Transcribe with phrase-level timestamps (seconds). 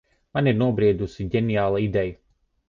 [0.37, 2.17] Man ir nobriedusi ģeniāla ideja.